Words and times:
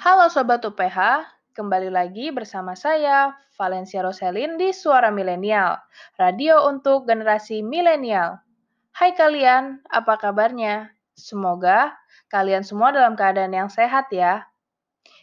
Halo 0.00 0.32
Sobat 0.32 0.64
UPH, 0.64 1.28
kembali 1.52 1.92
lagi 1.92 2.32
bersama 2.32 2.72
saya, 2.72 3.36
Valencia 3.60 4.00
Roselin 4.00 4.56
di 4.56 4.72
Suara 4.72 5.12
Milenial, 5.12 5.76
radio 6.16 6.64
untuk 6.64 7.04
generasi 7.04 7.60
milenial. 7.60 8.40
Hai 8.96 9.12
kalian, 9.12 9.84
apa 9.92 10.16
kabarnya? 10.16 10.96
Semoga 11.12 11.92
kalian 12.32 12.64
semua 12.64 12.88
dalam 12.96 13.20
keadaan 13.20 13.52
yang 13.52 13.68
sehat 13.68 14.08
ya. 14.08 14.48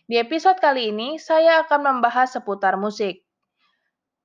Di 0.05 0.21
episode 0.21 0.61
kali 0.61 0.93
ini, 0.93 1.17
saya 1.17 1.65
akan 1.65 1.97
membahas 1.97 2.37
seputar 2.37 2.77
musik. 2.77 3.25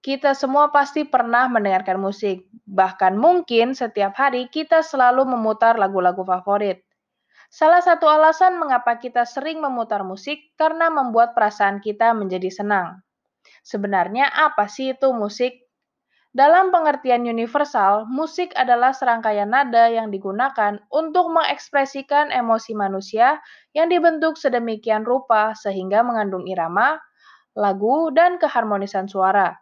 Kita 0.05 0.37
semua 0.37 0.69
pasti 0.69 1.09
pernah 1.09 1.49
mendengarkan 1.49 1.97
musik, 1.97 2.45
bahkan 2.69 3.17
mungkin 3.17 3.73
setiap 3.73 4.13
hari 4.21 4.53
kita 4.53 4.85
selalu 4.85 5.25
memutar 5.25 5.81
lagu-lagu 5.81 6.21
favorit. 6.21 6.85
Salah 7.55 7.79
satu 7.79 8.11
alasan 8.11 8.59
mengapa 8.59 8.99
kita 8.99 9.23
sering 9.23 9.63
memutar 9.63 10.03
musik 10.03 10.51
karena 10.59 10.91
membuat 10.91 11.39
perasaan 11.39 11.79
kita 11.79 12.11
menjadi 12.11 12.51
senang. 12.51 12.99
Sebenarnya 13.63 14.27
apa 14.27 14.67
sih 14.67 14.91
itu 14.91 15.15
musik? 15.15 15.63
Dalam 16.35 16.75
pengertian 16.75 17.23
universal, 17.23 18.11
musik 18.11 18.51
adalah 18.59 18.91
serangkaian 18.91 19.47
nada 19.47 19.87
yang 19.87 20.11
digunakan 20.11 20.83
untuk 20.91 21.31
mengekspresikan 21.31 22.35
emosi 22.35 22.75
manusia 22.75 23.39
yang 23.71 23.87
dibentuk 23.87 24.35
sedemikian 24.35 25.07
rupa 25.07 25.55
sehingga 25.55 26.03
mengandung 26.03 26.51
irama, 26.51 26.99
lagu, 27.55 28.11
dan 28.11 28.35
keharmonisan 28.43 29.07
suara. 29.07 29.55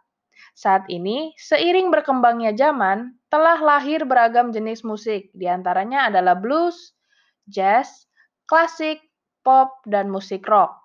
Saat 0.57 0.89
ini, 0.89 1.37
seiring 1.37 1.93
berkembangnya 1.93 2.57
zaman, 2.57 3.21
telah 3.29 3.61
lahir 3.61 4.01
beragam 4.09 4.49
jenis 4.49 4.81
musik, 4.81 5.29
di 5.37 5.45
antaranya 5.45 6.09
adalah 6.09 6.33
blues, 6.33 6.97
jazz, 7.47 8.07
klasik, 8.47 9.03
pop, 9.43 9.83
dan 9.87 10.07
musik 10.07 10.47
rock. 10.47 10.83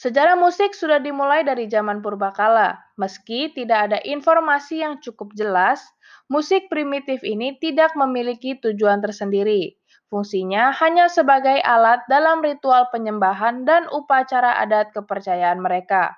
Sejarah 0.00 0.32
musik 0.32 0.72
sudah 0.72 0.96
dimulai 0.96 1.44
dari 1.44 1.68
zaman 1.68 2.00
purbakala. 2.00 2.80
Meski 2.96 3.52
tidak 3.52 3.92
ada 3.92 3.98
informasi 4.00 4.80
yang 4.80 4.96
cukup 4.96 5.36
jelas, 5.36 5.84
musik 6.32 6.72
primitif 6.72 7.20
ini 7.20 7.60
tidak 7.60 7.92
memiliki 7.92 8.56
tujuan 8.64 9.04
tersendiri. 9.04 9.76
Fungsinya 10.08 10.72
hanya 10.80 11.12
sebagai 11.12 11.60
alat 11.60 12.00
dalam 12.08 12.40
ritual 12.40 12.88
penyembahan 12.88 13.68
dan 13.68 13.92
upacara 13.92 14.56
adat 14.64 14.88
kepercayaan 14.96 15.60
mereka. 15.60 16.16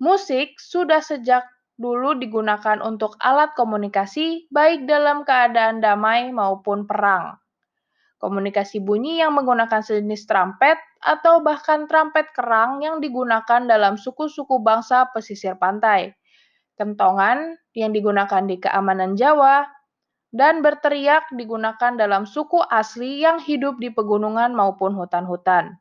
Musik 0.00 0.56
sudah 0.56 1.04
sejak 1.04 1.44
dulu 1.76 2.16
digunakan 2.16 2.80
untuk 2.80 3.20
alat 3.20 3.52
komunikasi, 3.52 4.48
baik 4.48 4.88
dalam 4.88 5.28
keadaan 5.28 5.84
damai 5.84 6.32
maupun 6.32 6.88
perang 6.88 7.36
komunikasi 8.24 8.80
bunyi 8.80 9.20
yang 9.20 9.36
menggunakan 9.36 9.84
sejenis 9.84 10.24
trompet 10.24 10.80
atau 11.04 11.44
bahkan 11.44 11.84
trompet 11.84 12.32
kerang 12.32 12.80
yang 12.80 13.04
digunakan 13.04 13.68
dalam 13.68 14.00
suku-suku 14.00 14.64
bangsa 14.64 15.12
pesisir 15.12 15.60
pantai, 15.60 16.16
kentongan 16.80 17.60
yang 17.76 17.92
digunakan 17.92 18.40
di 18.48 18.56
keamanan 18.56 19.12
Jawa, 19.12 19.68
dan 20.32 20.64
berteriak 20.64 21.28
digunakan 21.36 21.92
dalam 22.00 22.24
suku 22.24 22.64
asli 22.72 23.20
yang 23.20 23.36
hidup 23.44 23.76
di 23.76 23.92
pegunungan 23.92 24.56
maupun 24.56 24.96
hutan-hutan. 24.96 25.76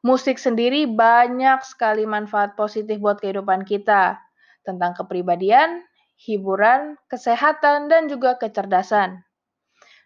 Musik 0.00 0.40
sendiri 0.40 0.88
banyak 0.88 1.60
sekali 1.64 2.08
manfaat 2.08 2.56
positif 2.56 2.96
buat 2.96 3.20
kehidupan 3.20 3.68
kita, 3.68 4.20
tentang 4.64 4.96
kepribadian, 4.96 5.84
hiburan, 6.20 7.00
kesehatan, 7.08 7.88
dan 7.88 8.08
juga 8.08 8.36
kecerdasan. 8.36 9.23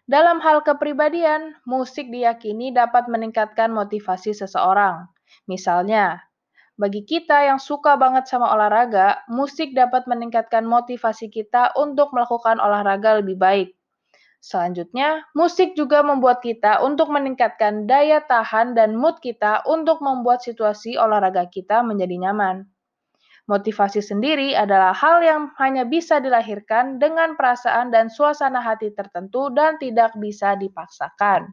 Dalam 0.09 0.41
hal 0.41 0.65
kepribadian, 0.65 1.53
musik 1.69 2.09
diyakini 2.09 2.73
dapat 2.73 3.05
meningkatkan 3.05 3.69
motivasi 3.69 4.33
seseorang. 4.33 5.05
Misalnya, 5.45 6.25
bagi 6.81 7.05
kita 7.05 7.45
yang 7.45 7.61
suka 7.61 7.93
banget 7.93 8.25
sama 8.25 8.49
olahraga, 8.49 9.21
musik 9.29 9.69
dapat 9.77 10.09
meningkatkan 10.09 10.65
motivasi 10.65 11.29
kita 11.29 11.77
untuk 11.77 12.09
melakukan 12.09 12.57
olahraga 12.57 13.21
lebih 13.21 13.37
baik. 13.37 13.69
Selanjutnya, 14.41 15.29
musik 15.37 15.77
juga 15.77 16.01
membuat 16.01 16.41
kita 16.41 16.81
untuk 16.81 17.13
meningkatkan 17.13 17.85
daya 17.85 18.25
tahan 18.25 18.73
dan 18.73 18.97
mood 18.97 19.21
kita 19.21 19.61
untuk 19.69 20.01
membuat 20.01 20.41
situasi 20.41 20.97
olahraga 20.97 21.45
kita 21.53 21.85
menjadi 21.85 22.17
nyaman. 22.17 22.65
Motivasi 23.49 24.05
sendiri 24.05 24.53
adalah 24.53 24.93
hal 24.93 25.25
yang 25.25 25.49
hanya 25.57 25.81
bisa 25.81 26.21
dilahirkan 26.21 27.01
dengan 27.01 27.33
perasaan 27.33 27.89
dan 27.89 28.05
suasana 28.05 28.61
hati 28.61 28.93
tertentu 28.93 29.49
dan 29.49 29.81
tidak 29.81 30.13
bisa 30.21 30.53
dipaksakan. 30.53 31.49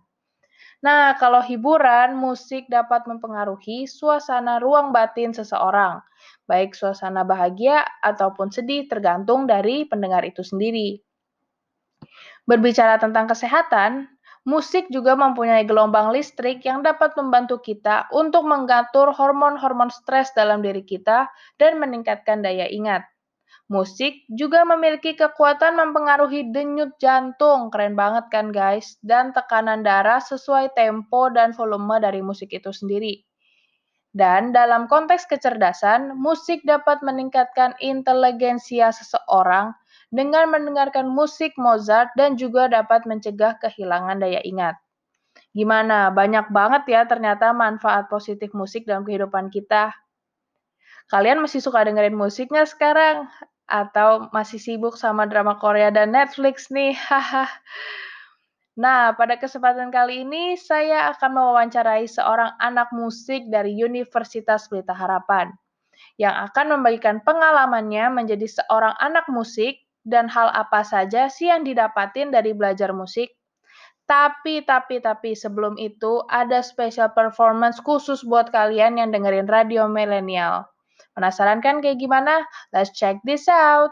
Nah, 0.84 1.16
kalau 1.16 1.40
hiburan, 1.40 2.12
musik 2.20 2.68
dapat 2.68 3.08
mempengaruhi 3.08 3.88
suasana 3.88 4.60
ruang 4.60 4.92
batin 4.92 5.32
seseorang, 5.32 6.04
baik 6.44 6.76
suasana 6.76 7.24
bahagia 7.24 7.80
ataupun 8.04 8.52
sedih 8.52 8.84
tergantung 8.92 9.48
dari 9.48 9.88
pendengar 9.88 10.20
itu 10.28 10.44
sendiri. 10.44 11.00
Berbicara 12.44 13.00
tentang 13.00 13.24
kesehatan, 13.24 14.15
Musik 14.46 14.86
juga 14.94 15.18
mempunyai 15.18 15.66
gelombang 15.66 16.14
listrik 16.14 16.62
yang 16.62 16.86
dapat 16.86 17.18
membantu 17.18 17.58
kita 17.58 18.06
untuk 18.14 18.46
mengatur 18.46 19.10
hormon-hormon 19.10 19.90
stres 19.90 20.30
dalam 20.38 20.62
diri 20.62 20.86
kita 20.86 21.26
dan 21.58 21.82
meningkatkan 21.82 22.46
daya 22.46 22.70
ingat. 22.70 23.02
Musik 23.66 24.22
juga 24.30 24.62
memiliki 24.62 25.18
kekuatan 25.18 25.74
mempengaruhi 25.74 26.54
denyut 26.54 26.94
jantung, 27.02 27.74
keren 27.74 27.98
banget 27.98 28.30
kan 28.30 28.54
guys, 28.54 28.94
dan 29.02 29.34
tekanan 29.34 29.82
darah 29.82 30.22
sesuai 30.22 30.70
tempo 30.78 31.26
dan 31.34 31.50
volume 31.50 31.98
dari 31.98 32.22
musik 32.22 32.54
itu 32.54 32.70
sendiri. 32.70 33.26
Dan 34.14 34.54
dalam 34.54 34.86
konteks 34.86 35.26
kecerdasan, 35.26 36.14
musik 36.14 36.62
dapat 36.62 37.02
meningkatkan 37.02 37.74
inteligensia 37.82 38.94
seseorang 38.94 39.74
dengan 40.10 40.50
mendengarkan 40.50 41.10
musik 41.10 41.54
Mozart 41.58 42.14
dan 42.14 42.38
juga 42.38 42.70
dapat 42.70 43.04
mencegah 43.04 43.58
kehilangan 43.58 44.22
daya 44.22 44.40
ingat. 44.46 44.78
Gimana? 45.56 46.12
Banyak 46.12 46.52
banget 46.52 46.84
ya 46.88 47.02
ternyata 47.08 47.52
manfaat 47.56 48.08
positif 48.12 48.52
musik 48.52 48.84
dalam 48.84 49.04
kehidupan 49.04 49.48
kita. 49.48 49.92
Kalian 51.06 51.38
masih 51.40 51.62
suka 51.62 51.86
dengerin 51.86 52.16
musiknya 52.16 52.66
sekarang? 52.66 53.30
Atau 53.66 54.30
masih 54.30 54.62
sibuk 54.62 54.94
sama 54.94 55.26
drama 55.26 55.58
Korea 55.58 55.90
dan 55.90 56.14
Netflix 56.14 56.70
nih? 56.70 56.94
Nah, 58.76 59.16
pada 59.16 59.40
kesempatan 59.40 59.88
kali 59.88 60.28
ini 60.28 60.52
saya 60.60 61.08
akan 61.16 61.32
mewawancarai 61.32 62.04
seorang 62.04 62.52
anak 62.60 62.92
musik 62.92 63.48
dari 63.48 63.72
Universitas 63.72 64.68
Pelita 64.68 64.92
Harapan 64.92 65.48
yang 66.20 66.36
akan 66.44 66.76
membagikan 66.76 67.24
pengalamannya 67.24 68.12
menjadi 68.12 68.44
seorang 68.44 68.92
anak 69.00 69.24
musik 69.32 69.85
dan 70.06 70.30
hal 70.30 70.54
apa 70.54 70.86
saja 70.86 71.26
sih 71.26 71.50
yang 71.50 71.66
didapatin 71.66 72.30
dari 72.30 72.54
belajar 72.54 72.94
musik? 72.94 73.34
Tapi, 74.06 74.62
tapi, 74.62 75.02
tapi 75.02 75.34
sebelum 75.34 75.74
itu 75.82 76.22
ada 76.30 76.62
special 76.62 77.10
performance 77.10 77.82
khusus 77.82 78.22
buat 78.22 78.54
kalian 78.54 79.02
yang 79.02 79.10
dengerin 79.10 79.50
radio 79.50 79.90
milenial. 79.90 80.70
Penasaran 81.18 81.58
kan 81.58 81.82
kayak 81.82 81.98
gimana? 81.98 82.46
Let's 82.70 82.94
check 82.94 83.18
this 83.26 83.50
out. 83.50 83.90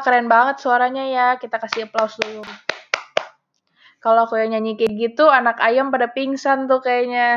Keren 0.00 0.26
banget 0.26 0.60
suaranya 0.64 1.04
ya. 1.06 1.26
Kita 1.36 1.60
kasih 1.60 1.88
aplaus 1.88 2.16
dulu. 2.18 2.42
Kalau 4.00 4.24
aku 4.24 4.40
yang 4.40 4.56
nyanyi 4.56 4.80
kayak 4.80 4.96
gitu, 4.96 5.28
anak 5.28 5.60
ayam 5.60 5.92
pada 5.92 6.08
pingsan 6.08 6.64
tuh 6.64 6.80
kayaknya. 6.80 7.36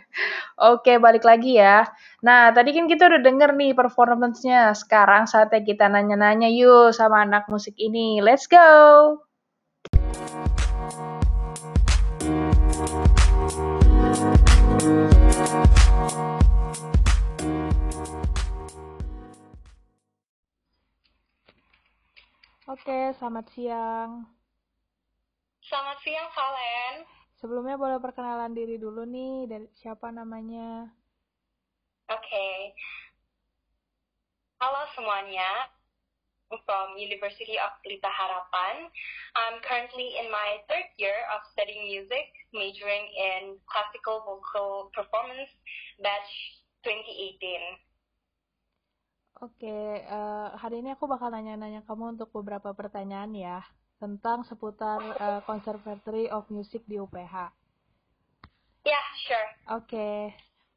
Oke, 0.76 1.00
balik 1.00 1.24
lagi 1.24 1.56
ya. 1.56 1.88
Nah, 2.20 2.52
tadi 2.52 2.76
kan 2.76 2.84
kita 2.84 3.08
udah 3.08 3.24
denger 3.24 3.56
nih 3.56 3.72
performance-nya. 3.72 4.76
Sekarang 4.76 5.24
saatnya 5.24 5.64
kita 5.64 5.88
nanya-nanya 5.88 6.52
yuk 6.52 6.92
sama 6.92 7.24
anak 7.24 7.48
musik 7.48 7.72
ini. 7.80 8.20
Let's 8.20 8.44
go! 8.44 9.24
Oke, 22.64 23.12
selamat 23.20 23.44
siang. 23.52 24.24
Selamat 25.60 25.98
siang, 26.00 26.28
Valen. 26.32 26.94
Sebelumnya 27.36 27.76
boleh 27.76 28.00
perkenalan 28.00 28.56
diri 28.56 28.80
dulu 28.80 29.04
nih, 29.04 29.44
dari 29.44 29.66
siapa 29.76 30.08
namanya? 30.08 30.88
Oke. 32.08 32.24
Okay. 32.24 32.56
Halo 34.64 34.88
semuanya. 34.96 35.68
from 36.62 36.94
University 36.94 37.58
of 37.58 37.74
Pelita 37.82 38.06
Harapan. 38.06 38.86
I'm 39.34 39.58
currently 39.66 40.14
in 40.22 40.30
my 40.30 40.62
third 40.70 40.86
year 41.02 41.26
of 41.34 41.42
studying 41.50 41.90
music, 41.90 42.30
majoring 42.54 43.10
in 43.10 43.58
classical 43.66 44.22
vocal 44.22 44.94
performance, 44.94 45.50
batch 45.98 46.30
2018. 46.86 47.83
Oke, 49.44 49.68
okay, 49.68 50.08
uh, 50.08 50.56
hari 50.56 50.80
ini 50.80 50.96
aku 50.96 51.04
bakal 51.04 51.28
nanya-nanya 51.28 51.84
kamu 51.84 52.16
untuk 52.16 52.32
beberapa 52.32 52.72
pertanyaan 52.72 53.28
ya 53.36 53.60
tentang 54.00 54.40
seputar 54.48 55.04
uh, 55.20 55.44
Conservatory 55.44 56.32
of 56.32 56.48
Music 56.48 56.80
di 56.88 56.96
UPH. 56.96 57.52
Ya, 58.88 58.88
yeah, 58.88 59.04
sure. 59.20 59.48
Oke, 59.76 59.84
okay. 59.84 60.18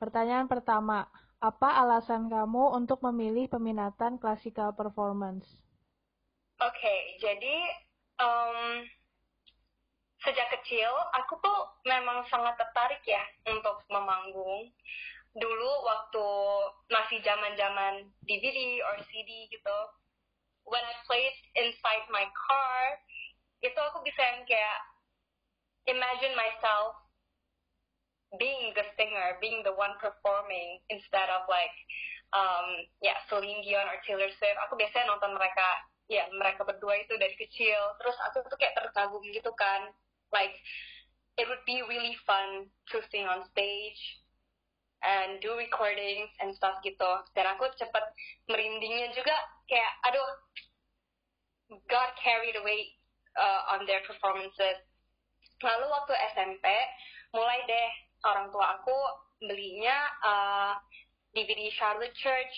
pertanyaan 0.04 0.52
pertama, 0.52 1.08
apa 1.40 1.80
alasan 1.80 2.28
kamu 2.28 2.76
untuk 2.76 3.00
memilih 3.08 3.48
peminatan 3.48 4.20
classical 4.20 4.76
performance? 4.76 5.48
Oke, 6.60 6.76
okay, 6.76 7.00
jadi 7.24 7.56
um, 8.20 8.84
sejak 10.28 10.52
kecil 10.60 10.92
aku 11.16 11.40
tuh 11.40 11.60
memang 11.88 12.20
sangat 12.28 12.60
tertarik 12.60 13.00
ya 13.08 13.24
untuk 13.48 13.80
memanggung 13.88 14.68
dulu 15.38 15.72
waktu 15.86 16.28
masih 16.90 17.22
zaman-zaman 17.22 18.10
DVD 18.26 18.82
or 18.90 18.98
CD 19.06 19.46
gitu 19.54 19.78
when 20.66 20.84
I 20.84 20.96
played 21.06 21.38
inside 21.56 22.06
my 22.10 22.26
car 22.34 22.82
itu 23.62 23.78
aku 23.78 24.02
bisa 24.06 24.22
yang 24.22 24.44
kayak 24.46 24.80
imagine 25.90 26.36
myself 26.38 26.98
being 28.36 28.76
the 28.76 28.84
singer, 29.00 29.40
being 29.40 29.64
the 29.64 29.72
one 29.72 29.96
performing 30.04 30.84
instead 30.92 31.32
of 31.32 31.48
like 31.48 31.74
um 32.36 32.84
ya 33.00 33.16
yeah, 33.16 33.18
Celine 33.32 33.64
Dion 33.64 33.88
or 33.88 33.98
Taylor 34.04 34.28
Swift. 34.36 34.60
Aku 34.68 34.76
biasanya 34.76 35.16
nonton 35.16 35.32
mereka 35.32 35.68
ya 36.12 36.28
mereka 36.36 36.68
berdua 36.68 37.00
itu 37.00 37.16
dari 37.16 37.34
kecil. 37.40 37.80
Terus 38.04 38.18
aku 38.28 38.44
tuh 38.52 38.60
kayak 38.60 38.76
terkagum 38.76 39.24
gitu 39.24 39.52
kan. 39.56 39.96
Like 40.36 40.60
it 41.40 41.48
would 41.48 41.64
be 41.64 41.80
really 41.88 42.20
fun 42.28 42.68
to 42.92 43.00
sing 43.08 43.24
on 43.24 43.48
stage 43.56 44.02
and 45.06 45.38
do 45.44 45.54
recordings 45.58 46.32
and 46.42 46.54
stuff 46.58 46.80
gitu. 46.82 47.12
Dan 47.38 47.46
aku 47.54 47.70
cepet 47.78 48.06
merindingnya 48.50 49.14
juga 49.14 49.36
kayak 49.70 49.94
aduh 50.10 50.30
got 51.92 52.16
carried 52.22 52.56
away 52.58 52.96
uh, 53.38 53.78
on 53.78 53.86
their 53.86 54.02
performances. 54.08 54.82
Lalu 55.62 55.86
waktu 55.90 56.14
SMP 56.38 56.66
mulai 57.34 57.60
deh 57.66 57.90
orang 58.26 58.50
tua 58.50 58.82
aku 58.82 58.98
belinya 59.44 59.98
uh, 60.26 60.74
DVD 61.34 61.70
Charlotte 61.78 62.16
Church 62.18 62.56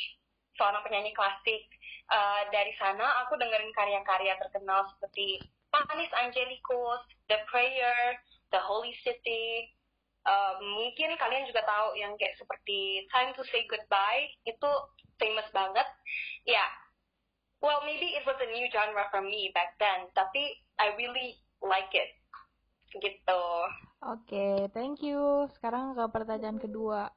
seorang 0.56 0.84
penyanyi 0.84 1.12
klasik. 1.16 1.64
Uh, 2.10 2.42
dari 2.50 2.74
sana 2.82 3.06
aku 3.26 3.38
dengerin 3.38 3.70
karya-karya 3.78 4.34
terkenal 4.42 4.82
seperti 4.98 5.38
Panis 5.70 6.10
Angelicus, 6.18 7.06
The 7.30 7.38
Prayer, 7.46 8.18
The 8.50 8.58
Holy 8.58 8.98
City, 9.06 9.70
um, 10.26 10.58
mungkin 10.80 11.16
kalian 11.16 11.48
juga 11.48 11.64
tahu 11.64 11.96
yang 11.96 12.16
kayak 12.20 12.36
seperti 12.36 13.06
Time 13.14 13.32
to 13.36 13.44
Say 13.48 13.64
Goodbye 13.70 14.28
itu 14.44 14.72
famous 15.20 15.48
banget. 15.52 15.88
Ya 16.48 16.60
yeah. 16.60 16.70
well 17.60 17.84
maybe 17.84 18.16
it 18.16 18.24
was 18.24 18.40
a 18.40 18.50
new 18.52 18.68
genre 18.72 19.06
for 19.12 19.20
me 19.24 19.52
back 19.52 19.76
then 19.80 20.08
tapi 20.16 20.60
I 20.80 20.96
really 20.96 21.40
like 21.64 21.92
it. 21.92 22.16
Gitu. 22.90 23.44
Oke 24.02 24.26
okay, 24.26 24.56
thank 24.74 25.04
you. 25.06 25.46
Sekarang 25.54 25.94
ke 25.94 26.04
pertanyaan 26.10 26.58
kedua. 26.58 27.12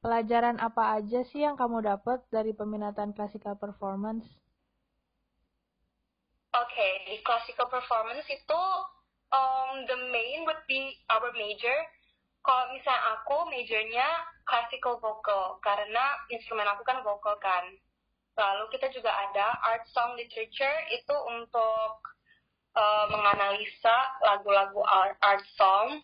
Pelajaran 0.00 0.56
apa 0.56 0.96
aja 0.96 1.20
sih 1.28 1.44
yang 1.44 1.60
kamu 1.60 1.84
dapat 1.84 2.24
dari 2.32 2.56
peminatan 2.56 3.12
classical 3.12 3.52
performance? 3.60 4.24
Oke, 6.56 6.72
okay, 6.72 6.92
di 7.04 7.16
classical 7.20 7.68
performance 7.68 8.24
itu 8.32 8.62
um, 9.28 9.84
the 9.84 9.98
main 10.08 10.48
would 10.48 10.58
be 10.64 10.96
our 11.12 11.28
major 11.36 11.76
kalau 12.40 12.72
misalnya 12.72 13.20
aku 13.20 13.36
majornya 13.52 14.08
classical 14.48 14.96
vocal 14.98 15.60
karena 15.60 16.16
instrumen 16.32 16.66
aku 16.66 16.82
kan 16.82 17.04
vocal 17.04 17.36
kan. 17.38 17.64
Lalu 18.38 18.72
kita 18.72 18.88
juga 18.96 19.12
ada 19.12 19.52
art 19.60 19.84
song 19.92 20.16
literature 20.16 20.78
itu 20.88 21.16
untuk 21.28 21.92
uh, 22.72 23.06
menganalisa 23.12 23.96
lagu-lagu 24.24 24.80
art, 24.80 25.16
art 25.20 25.44
song. 25.60 26.00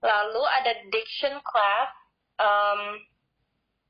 Lalu 0.00 0.42
ada 0.46 0.72
diction 0.88 1.36
class 1.44 1.90
um, 2.40 3.02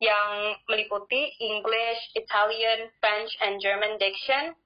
yang 0.03 0.57
meliputi 0.67 1.37
English, 1.39 2.01
Italian, 2.19 2.91
French, 2.99 3.31
and 3.45 3.63
German 3.63 3.95
diction. 4.03 4.57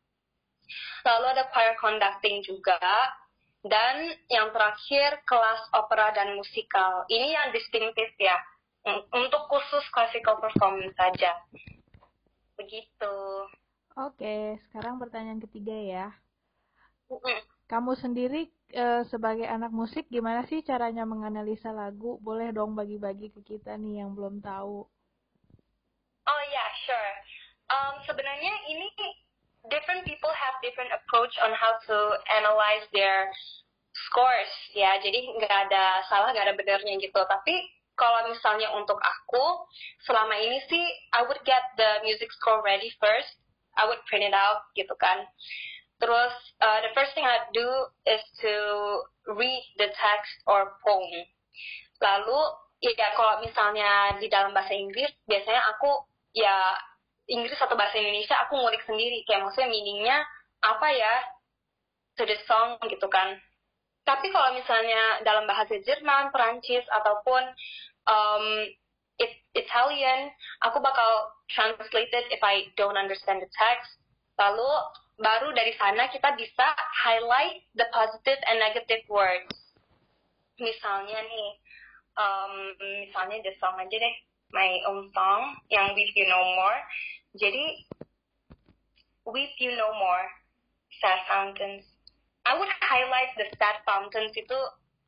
Lalu 1.04 1.36
ada 1.36 1.44
choir 1.52 1.76
conducting 1.76 2.40
juga 2.46 2.78
dan 3.62 4.10
yang 4.26 4.50
terakhir, 4.50 5.22
kelas 5.22 5.62
opera 5.70 6.10
dan 6.10 6.34
musikal. 6.34 7.06
Ini 7.06 7.28
yang 7.30 7.48
distinktif 7.54 8.10
ya, 8.18 8.34
untuk 9.14 9.46
khusus 9.46 9.86
classical 9.94 10.42
performance 10.42 10.94
saja. 10.98 11.30
Begitu. 12.58 13.14
Oke, 13.94 14.58
sekarang 14.68 14.98
pertanyaan 14.98 15.38
ketiga 15.38 15.76
ya. 15.78 16.06
Kamu 17.70 17.94
sendiri 17.94 18.50
e, 18.72 19.06
sebagai 19.08 19.46
anak 19.46 19.70
musik, 19.70 20.10
gimana 20.10 20.42
sih 20.48 20.64
caranya 20.66 21.06
menganalisa 21.06 21.70
lagu? 21.70 22.18
Boleh 22.18 22.50
dong 22.50 22.74
bagi-bagi 22.74 23.30
ke 23.30 23.40
kita 23.46 23.78
nih 23.78 24.02
yang 24.02 24.16
belum 24.16 24.42
tahu. 24.42 24.84
Oh 26.22 26.42
ya, 26.50 26.54
yeah, 26.56 26.70
sure. 26.82 27.12
Um, 27.72 27.94
sebenarnya 28.04 28.52
ini 28.68 28.88
different 29.70 30.02
people 30.02 30.30
have 30.34 30.54
different 30.64 30.90
approach 30.90 31.34
on 31.42 31.54
how 31.54 31.78
to 31.86 31.96
analyze 32.34 32.82
their 32.90 33.30
scores 34.08 34.50
ya. 34.74 34.98
Jadi 34.98 35.38
nggak 35.38 35.70
ada 35.70 36.02
salah 36.08 36.32
nggak 36.34 36.46
ada 36.50 36.56
benarnya 36.58 36.98
gitu. 36.98 37.20
Tapi 37.22 37.54
kalau 37.94 38.26
misalnya 38.26 38.72
untuk 38.74 38.98
aku 38.98 39.68
selama 40.08 40.34
ini 40.40 40.58
sih 40.66 40.84
I 41.12 41.22
would 41.22 41.42
get 41.44 41.62
the 41.76 42.02
music 42.02 42.32
score 42.34 42.64
ready 42.64 42.90
first. 42.98 43.38
I 43.78 43.88
would 43.88 44.02
print 44.08 44.26
it 44.26 44.36
out 44.36 44.68
gitu 44.74 44.92
kan. 44.98 45.24
Terus 46.02 46.34
uh, 46.58 46.82
the 46.82 46.92
first 46.98 47.14
thing 47.14 47.22
I 47.22 47.46
do 47.54 47.68
is 48.10 48.22
to 48.42 48.54
read 49.38 49.62
the 49.78 49.88
text 49.94 50.34
or 50.50 50.76
poem. 50.82 51.24
Lalu 52.02 52.40
ya 52.82 53.14
kalau 53.14 53.38
misalnya 53.38 54.18
di 54.18 54.26
dalam 54.26 54.50
bahasa 54.50 54.74
Inggris 54.74 55.14
biasanya 55.30 55.62
aku 55.78 56.02
ya 56.34 56.74
Inggris 57.32 57.56
atau 57.56 57.72
bahasa 57.72 57.96
Indonesia 57.96 58.36
aku 58.44 58.60
ngulik 58.60 58.84
sendiri. 58.84 59.24
Kayak 59.24 59.48
maksudnya 59.48 59.72
meaningnya 59.72 60.20
apa 60.60 60.88
ya? 60.92 61.14
To 62.20 62.28
the 62.28 62.36
song 62.44 62.76
gitu 62.92 63.08
kan. 63.08 63.40
Tapi 64.04 64.28
kalau 64.34 64.52
misalnya 64.52 65.24
dalam 65.24 65.48
bahasa 65.48 65.80
Jerman, 65.80 66.28
Perancis 66.28 66.84
ataupun 66.92 67.42
um, 68.04 68.46
it, 69.16 69.32
Italian 69.54 70.28
aku 70.66 70.82
bakal 70.82 71.32
translate 71.48 72.12
it 72.12 72.26
if 72.28 72.42
I 72.44 72.68
don't 72.76 72.98
understand 73.00 73.40
the 73.40 73.50
text. 73.54 73.96
Lalu 74.36 74.68
baru 75.22 75.54
dari 75.54 75.72
sana 75.78 76.10
kita 76.10 76.34
bisa 76.34 76.66
highlight 77.04 77.62
the 77.78 77.86
positive 77.94 78.40
and 78.50 78.58
negative 78.58 79.06
words. 79.06 79.54
Misalnya 80.58 81.22
nih 81.22 81.50
um, 82.18 82.52
misalnya 83.06 83.40
the 83.46 83.52
song 83.62 83.78
aja 83.78 83.96
deh. 83.96 84.16
My 84.52 84.84
own 84.84 85.08
song 85.16 85.56
yang 85.72 85.96
With 85.96 86.12
You 86.12 86.28
No 86.28 86.44
More. 86.58 86.80
Jadi 87.36 87.88
With 89.24 89.54
You 89.56 89.72
No 89.78 89.94
More, 89.96 90.26
Sad 91.00 91.20
Fountains. 91.30 91.86
I 92.44 92.58
would 92.58 92.68
highlight 92.82 93.32
the 93.38 93.46
Sad 93.56 93.80
Fountains 93.86 94.34
itu 94.34 94.58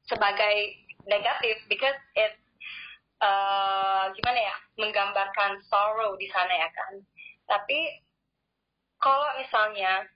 sebagai 0.07 0.57
negatif 1.05 1.59
because 1.67 1.99
it 2.15 2.33
uh, 3.21 4.09
gimana 4.15 4.41
ya 4.41 4.57
menggambarkan 4.81 5.61
sorrow 5.67 6.15
di 6.17 6.31
sana 6.31 6.55
ya 6.55 6.69
kan. 6.71 6.95
Tapi 7.45 7.79
kalau 9.03 9.37
misalnya 9.37 10.09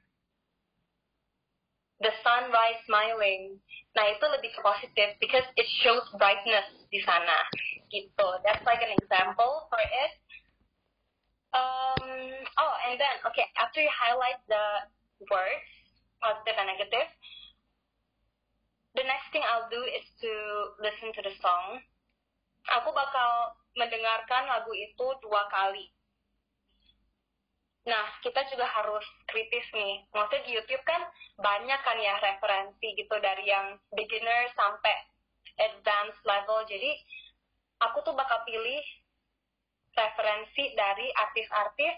the 2.01 2.13
sunrise 2.23 2.81
smiling. 2.87 3.59
Nah 3.99 4.05
itu 4.15 4.25
lebih 4.31 4.55
ke 4.55 4.61
positif 4.63 5.09
because 5.19 5.45
it 5.59 5.67
shows 5.83 6.07
brightness 6.17 6.67
di 6.89 7.03
sana. 7.03 7.39
Gitu. 7.91 8.27
That's 8.47 8.63
like 8.63 8.81
an 8.81 8.95
example 8.95 9.67
for 9.67 9.83
it. 9.83 10.13
Um, 11.57 12.05
oh, 12.61 12.75
and 12.89 13.01
then 13.01 13.15
okay, 13.33 13.49
after 13.57 13.81
you 13.81 13.89
highlight 13.89 14.41
the 14.49 14.65
words, 15.33 15.69
positive 16.21 16.57
and 16.61 16.69
negative, 16.69 17.09
the 18.95 19.05
next 19.05 19.33
thing 19.33 19.43
I'll 19.45 19.71
do 19.73 19.81
is 19.81 20.05
to 20.21 20.33
listen 20.81 21.15
to 21.17 21.23
the 21.25 21.35
song. 21.41 21.81
Aku 22.69 22.93
bakal 22.93 23.57
mendengarkan 23.79 24.45
lagu 24.45 24.75
itu 24.77 25.07
dua 25.25 25.49
kali 25.49 25.89
Nah, 27.89 28.05
kita 28.21 28.45
juga 28.53 28.69
harus 28.69 29.05
kritis 29.25 29.65
nih. 29.73 30.05
Maksudnya 30.13 30.45
di 30.45 30.53
YouTube 30.61 30.85
kan 30.85 31.09
banyak 31.41 31.81
kan 31.81 31.97
ya 31.97 32.21
referensi 32.21 32.93
gitu 32.93 33.17
dari 33.17 33.49
yang 33.49 33.81
beginner 33.97 34.53
sampai 34.53 35.09
advanced 35.57 36.21
level. 36.29 36.69
Jadi, 36.69 36.93
aku 37.81 38.05
tuh 38.05 38.13
bakal 38.13 38.45
pilih 38.45 38.85
referensi 39.99 40.79
dari 40.79 41.11
artis-artis 41.11 41.95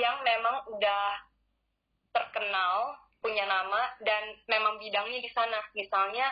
yang 0.00 0.24
memang 0.24 0.64
udah 0.72 1.06
terkenal, 2.16 2.96
punya 3.20 3.44
nama, 3.44 3.92
dan 4.00 4.40
memang 4.48 4.80
bidangnya 4.80 5.20
di 5.20 5.30
sana. 5.36 5.60
Misalnya, 5.76 6.24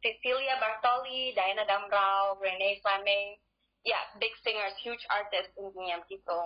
Cecilia 0.00 0.56
Bartoli, 0.56 1.36
Diana 1.36 1.68
Damrau, 1.68 2.40
Renee 2.40 2.80
Fleming, 2.80 3.36
ya, 3.84 3.92
yeah, 3.92 4.04
big 4.16 4.32
singers, 4.40 4.74
huge 4.80 5.04
artists 5.12 5.52
intinya 5.60 6.00
gitu 6.08 6.40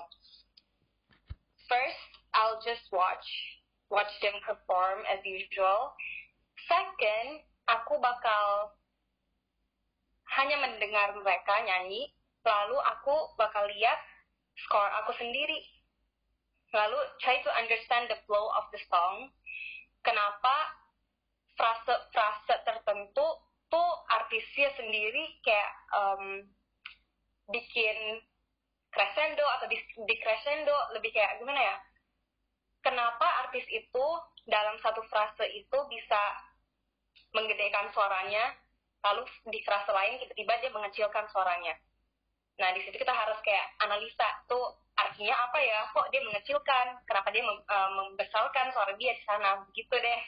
first, 1.74 2.06
I'll 2.38 2.62
just 2.62 2.86
watch, 2.94 3.26
watch 3.90 4.10
them 4.22 4.38
perform 4.46 5.02
as 5.10 5.18
usual. 5.26 5.90
Second, 6.70 7.42
aku 7.66 7.98
bakal 7.98 8.70
hanya 10.38 10.62
mendengar 10.62 11.18
mereka 11.18 11.54
nyanyi, 11.66 12.13
lalu 12.44 12.76
aku 12.76 13.34
bakal 13.40 13.64
lihat 13.66 13.98
score 14.54 14.92
aku 15.02 15.16
sendiri. 15.16 15.58
Lalu 16.74 16.98
try 17.22 17.40
to 17.40 17.50
understand 17.54 18.10
the 18.10 18.18
flow 18.28 18.50
of 18.54 18.68
the 18.74 18.80
song. 18.90 19.30
Kenapa 20.04 20.54
frase-frase 21.54 22.54
tertentu 22.66 23.26
tuh 23.70 23.90
artisnya 24.10 24.70
sendiri 24.76 25.38
kayak 25.42 25.72
um, 25.94 26.44
bikin 27.50 28.22
crescendo 28.94 29.42
atau 29.58 29.66
di, 29.66 29.76
crescendo 30.22 30.74
lebih 30.94 31.10
kayak 31.10 31.42
gimana 31.42 31.58
ya 31.58 31.76
kenapa 32.80 33.26
artis 33.46 33.66
itu 33.72 34.06
dalam 34.46 34.78
satu 34.78 35.02
frase 35.10 35.48
itu 35.50 35.78
bisa 35.90 36.22
menggedekan 37.34 37.90
suaranya 37.90 38.54
lalu 39.02 39.26
di 39.50 39.58
frase 39.66 39.90
lain 39.90 40.22
tiba-tiba 40.22 40.54
dia 40.62 40.70
mengecilkan 40.70 41.26
suaranya 41.34 41.74
nah 42.58 42.70
di 42.70 42.80
situ 42.86 42.94
kita 42.94 43.10
harus 43.10 43.38
kayak 43.42 43.66
analisa 43.82 44.28
tuh 44.46 44.78
artinya 44.94 45.34
apa 45.34 45.58
ya 45.58 45.80
kok 45.90 46.06
dia 46.14 46.22
mengecilkan 46.22 46.86
kenapa 47.02 47.34
dia 47.34 47.42
mem, 47.42 47.58
uh, 47.66 47.90
membesarkan 47.98 48.70
suara 48.70 48.94
dia 48.94 49.10
di 49.10 49.22
sana 49.26 49.58
begitu 49.66 49.94
deh 49.98 50.22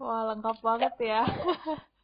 wah 0.00 0.28
lengkap 0.32 0.56
banget 0.60 0.94
ya 1.00 1.24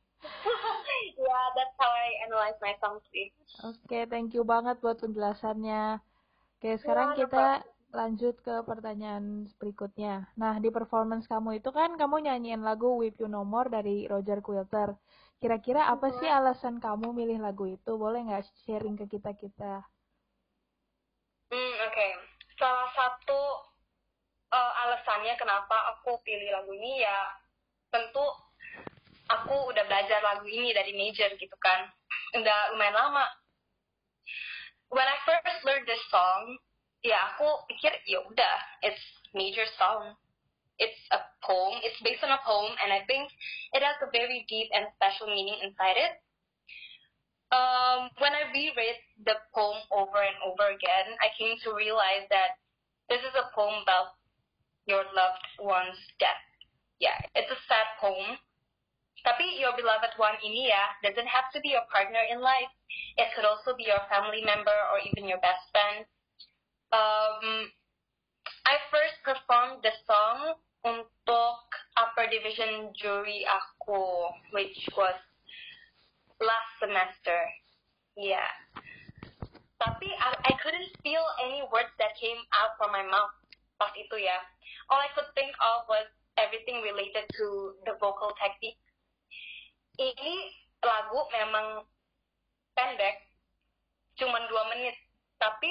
yeah, 1.20 1.44
that's 1.56 1.76
how 1.80 1.88
I 1.88 2.08
analyze 2.28 2.58
my 2.60 2.74
songs 2.80 3.04
sih. 3.08 3.32
Oke, 3.64 3.76
okay, 3.86 4.02
thank 4.08 4.36
you 4.36 4.44
banget 4.44 4.80
buat 4.84 5.00
penjelasannya. 5.00 6.00
Oke, 6.00 6.60
okay, 6.60 6.74
sekarang 6.80 7.16
yeah, 7.16 7.18
kita 7.24 7.46
lanjut 7.90 8.34
ke 8.44 8.54
pertanyaan 8.62 9.50
berikutnya. 9.58 10.30
Nah, 10.38 10.62
di 10.62 10.70
performance 10.70 11.26
kamu 11.26 11.58
itu 11.58 11.70
kan 11.74 11.98
kamu 11.98 12.30
nyanyiin 12.30 12.62
lagu 12.62 13.00
With 13.00 13.18
You 13.18 13.26
No 13.26 13.42
More 13.42 13.66
dari 13.66 14.06
Roger 14.06 14.38
Quilter. 14.44 14.94
Kira-kira 15.40 15.88
apa 15.88 16.12
sih 16.20 16.28
alasan 16.28 16.78
kamu 16.84 17.16
milih 17.16 17.40
lagu 17.40 17.64
itu? 17.64 17.96
Boleh 17.96 18.20
nggak 18.28 18.44
sharing 18.68 19.00
ke 19.00 19.08
kita-kita? 19.08 19.82
Hmm, 21.48 21.74
oke. 21.88 21.92
Okay. 21.96 22.12
Salah 22.60 22.92
satu 22.92 23.40
uh, 24.52 24.72
alasannya 24.86 25.34
kenapa 25.40 25.96
aku 25.96 26.20
pilih 26.26 26.50
lagu 26.52 26.70
ini 26.74 27.02
ya 27.02 27.18
tentu 27.90 28.22
aku 29.30 29.70
udah 29.70 29.84
belajar 29.86 30.20
lagu 30.22 30.46
ini 30.46 30.74
dari 30.74 30.94
major 30.94 31.30
gitu 31.38 31.56
kan 31.62 31.86
udah 32.34 32.74
lumayan 32.74 32.94
lama 32.94 33.26
when 34.90 35.06
I 35.06 35.18
first 35.26 35.62
learned 35.66 35.86
this 35.86 36.02
song 36.10 36.58
ya 37.06 37.18
aku 37.34 37.46
pikir 37.70 37.94
ya 38.06 38.22
udah 38.26 38.54
it's 38.82 39.02
major 39.34 39.66
song 39.78 40.14
it's 40.78 40.98
a 41.14 41.18
poem 41.50 41.82
it's 41.82 41.98
based 42.06 42.22
on 42.22 42.30
a 42.30 42.38
poem 42.46 42.70
and 42.78 42.94
I 42.94 43.02
think 43.10 43.26
it 43.74 43.82
has 43.82 43.98
a 43.98 44.14
very 44.14 44.46
deep 44.46 44.70
and 44.70 44.86
special 44.94 45.26
meaning 45.26 45.58
inside 45.66 45.98
it 45.98 46.14
um, 47.50 48.14
when 48.22 48.30
I 48.30 48.46
reread 48.54 49.02
the 49.26 49.34
poem 49.50 49.82
over 49.90 50.22
and 50.22 50.38
over 50.46 50.70
again 50.70 51.18
I 51.18 51.34
came 51.34 51.58
to 51.66 51.74
realize 51.74 52.30
that 52.30 52.62
this 53.10 53.18
is 53.26 53.34
a 53.34 53.50
poem 53.50 53.82
about 53.82 54.14
your 54.86 55.02
loved 55.10 55.46
one's 55.58 55.98
death 56.22 56.46
yeah 57.02 57.18
it's 57.34 57.50
a 57.50 57.58
sad 57.66 57.98
poem 57.98 58.38
Tapi 59.20 59.60
your 59.60 59.76
beloved 59.76 60.16
one 60.16 60.36
ini 60.40 60.72
ya 60.72 60.84
doesn't 61.04 61.28
have 61.28 61.52
to 61.52 61.60
be 61.60 61.76
your 61.76 61.84
partner 61.92 62.24
in 62.32 62.40
life. 62.40 62.72
It 63.20 63.28
could 63.36 63.44
also 63.44 63.76
be 63.76 63.84
your 63.84 64.00
family 64.08 64.40
member 64.40 64.74
or 64.92 64.96
even 65.04 65.28
your 65.28 65.40
best 65.44 65.60
friend. 65.68 66.08
Um, 66.88 67.68
I 68.64 68.80
first 68.88 69.20
performed 69.20 69.84
the 69.84 69.92
song 70.08 70.56
untuk 70.84 71.58
upper 71.96 72.26
division 72.32 72.92
jury 72.96 73.44
aku, 73.44 74.30
which 74.52 74.78
was 74.96 75.16
last 76.40 76.70
semester. 76.80 77.40
Yeah. 78.16 78.48
Tapi 79.80 80.08
I, 80.12 80.28
I 80.44 80.52
couldn't 80.60 80.92
feel 81.00 81.24
any 81.40 81.64
words 81.72 81.92
that 81.96 82.16
came 82.20 82.40
out 82.56 82.76
from 82.76 82.92
my 82.92 83.04
mouth 83.04 83.32
pas 83.80 83.92
itu 83.96 84.16
ya. 84.20 84.36
All 84.92 85.00
I 85.00 85.08
could 85.16 85.28
think 85.32 85.56
of 85.56 85.88
was 85.88 86.04
everything 86.36 86.84
related 86.84 87.24
to 87.40 87.76
the 87.88 87.96
vocal 87.96 88.36
technique 88.36 88.76
ini 90.00 90.34
lagu 90.80 91.20
memang 91.28 91.84
pendek, 92.72 93.20
cuma 94.16 94.40
dua 94.48 94.64
menit, 94.72 94.96
tapi 95.36 95.68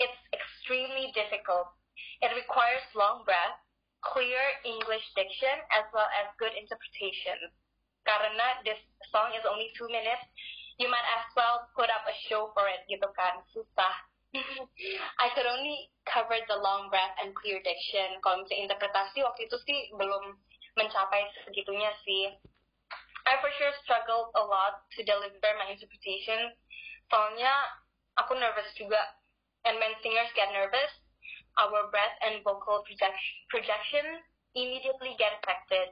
it's 0.00 0.22
extremely 0.32 1.12
difficult. 1.12 1.68
It 2.24 2.32
requires 2.32 2.82
long 2.96 3.28
breath, 3.28 3.60
clear 4.02 4.42
English 4.62 5.04
diction, 5.14 5.56
as 5.74 5.86
well 5.90 6.06
as 6.22 6.30
good 6.38 6.54
interpretation. 6.54 7.50
Karena 8.06 8.62
this 8.64 8.80
song 9.10 9.34
is 9.34 9.44
only 9.44 9.68
two 9.74 9.90
minutes, 9.90 10.24
you 10.78 10.86
might 10.86 11.04
as 11.18 11.26
well 11.34 11.66
put 11.74 11.90
up 11.90 12.06
a 12.06 12.16
show 12.30 12.54
for 12.54 12.64
it 12.70 12.86
gitu 12.86 13.06
kan, 13.18 13.42
susah. 13.50 13.94
I 15.24 15.32
could 15.32 15.48
only 15.48 15.88
cover 16.04 16.36
the 16.46 16.60
long 16.60 16.92
breath 16.92 17.16
and 17.20 17.32
clear 17.32 17.58
diction. 17.64 18.20
Kalau 18.20 18.44
misalnya 18.44 18.70
interpretasi 18.70 19.24
waktu 19.24 19.48
itu 19.48 19.56
sih 19.64 19.78
belum 19.96 20.36
mencapai 20.76 21.26
segitunya 21.48 21.90
sih. 22.04 22.36
I 23.28 23.34
for 23.44 23.52
sure 23.60 23.74
struggled 23.84 24.32
a 24.36 24.44
lot 24.44 24.88
to 24.96 25.00
deliver 25.04 25.50
my 25.60 25.68
interpretation. 25.68 26.54
Soalnya 27.12 27.52
aku 28.16 28.36
nervous 28.36 28.68
juga. 28.76 29.00
And 29.68 29.76
when 29.76 29.92
singers 30.00 30.32
get 30.32 30.48
nervous, 30.54 30.92
our 31.58 31.90
breath 31.90 32.16
and 32.22 32.40
vocal 32.46 32.86
projection 33.50 34.06
immediately 34.54 35.18
get 35.18 35.36
affected. 35.42 35.90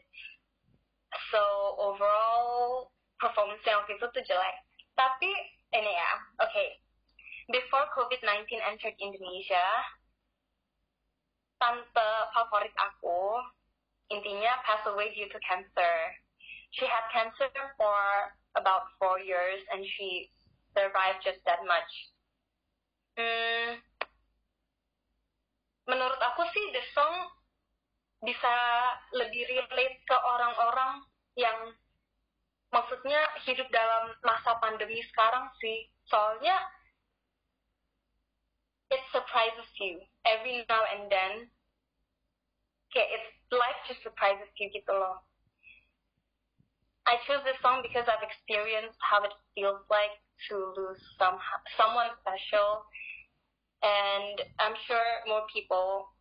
So 1.30 1.42
overall 1.78 2.90
performance 3.18 3.62
waktu 3.66 3.98
itu 3.98 4.06
tuh 4.10 4.24
jelek. 4.24 4.56
Tapi 4.96 5.30
ini 5.74 5.92
ya, 5.92 6.10
oke. 6.40 6.50
Okay. 6.50 6.68
Before 7.46 7.86
COVID-19 7.94 8.58
entered 8.58 8.98
Indonesia, 8.98 9.66
tante 11.62 12.10
favorit 12.34 12.74
aku 12.74 13.38
intinya 14.10 14.58
passed 14.66 14.90
away 14.90 15.14
due 15.14 15.30
to 15.30 15.38
cancer 15.46 15.94
she 16.76 16.84
had 16.84 17.08
cancer 17.08 17.48
for 17.80 18.00
about 18.56 18.92
four 19.00 19.20
years 19.20 19.64
and 19.72 19.84
she 19.96 20.30
survived 20.76 21.24
just 21.24 21.40
that 21.48 21.64
much. 21.64 21.90
Hmm, 23.16 23.80
menurut 25.86 26.18
aku 26.18 26.42
sih 26.50 26.64
the 26.74 26.82
song 26.92 27.14
bisa 28.22 28.54
lebih 29.14 29.46
relate 29.46 29.98
ke 30.02 30.16
orang-orang 30.16 31.06
yang 31.38 31.74
maksudnya 32.74 33.22
hidup 33.46 33.68
dalam 33.70 34.12
masa 34.26 34.58
pandemi 34.58 34.98
sekarang 35.14 35.46
sih. 35.62 35.86
Soalnya 36.10 36.58
it 38.90 39.02
surprises 39.10 39.70
you 39.78 40.02
every 40.26 40.66
now 40.66 40.82
and 40.96 41.06
then. 41.10 41.32
Kayak 42.90 43.18
it's 43.18 43.30
life 43.52 43.80
just 43.86 44.02
surprises 44.02 44.50
you 44.58 44.70
gitu 44.70 44.90
loh. 44.90 45.22
I 47.06 47.22
chose 47.22 47.38
this 47.46 47.58
song 47.62 47.86
because 47.86 48.02
I've 48.10 48.24
experienced 48.26 48.98
how 48.98 49.22
it 49.22 49.30
feels 49.54 49.78
like 49.86 50.18
to 50.50 50.56
lose 50.74 50.98
some 51.14 51.38
someone 51.78 52.10
special, 52.18 52.82
and 53.82 54.36
I'm 54.60 54.76
sure 54.86 55.08
more 55.28 55.44
people 55.52 56.12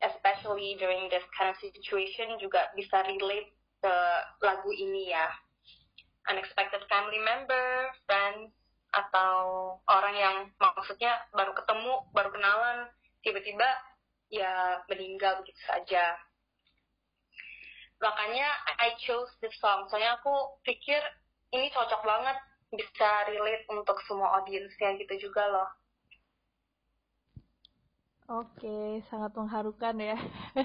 especially 0.00 0.76
during 0.80 1.12
this 1.12 1.24
kind 1.36 1.52
of 1.52 1.56
situation 1.60 2.40
juga 2.40 2.72
bisa 2.72 3.04
relate 3.04 3.52
ke 3.80 3.96
lagu 4.40 4.70
ini 4.72 5.12
ya. 5.12 5.28
Unexpected 6.28 6.84
family 6.88 7.20
member, 7.20 7.92
friends, 8.04 8.52
atau 8.90 9.36
orang 9.88 10.14
yang 10.16 10.36
maksudnya 10.56 11.16
baru 11.32 11.52
ketemu, 11.54 11.92
baru 12.12 12.28
kenalan, 12.32 12.78
tiba-tiba 13.22 13.68
ya 14.32 14.80
meninggal 14.88 15.40
begitu 15.42 15.60
saja. 15.68 16.16
Makanya 18.00 18.48
I 18.80 18.96
chose 19.04 19.28
this 19.44 19.52
song, 19.60 19.84
soalnya 19.92 20.16
aku 20.16 20.32
pikir 20.64 21.00
ini 21.52 21.68
cocok 21.72 22.00
banget 22.00 22.38
bisa 22.72 23.10
relate 23.28 23.66
untuk 23.68 23.98
semua 24.06 24.40
audiensnya 24.40 24.96
gitu 24.96 25.28
juga 25.28 25.44
loh. 25.50 25.68
Oke, 28.30 29.02
sangat 29.10 29.34
mengharukan 29.34 29.98
ya. 29.98 30.14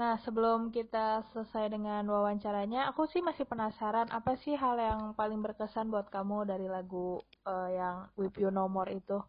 nah, 0.00 0.16
sebelum 0.24 0.72
kita 0.72 1.20
selesai 1.36 1.68
dengan 1.68 2.00
wawancaranya, 2.08 2.88
aku 2.88 3.04
sih 3.12 3.20
masih 3.20 3.44
penasaran 3.44 4.08
apa 4.08 4.40
sih 4.40 4.56
hal 4.56 4.80
yang 4.80 5.12
paling 5.12 5.44
berkesan 5.44 5.92
buat 5.92 6.08
kamu 6.08 6.48
dari 6.48 6.64
lagu 6.64 7.20
uh, 7.44 7.68
yang 7.68 8.08
With 8.16 8.40
You 8.40 8.48
No 8.48 8.72
More 8.72 8.88
itu? 8.88 9.20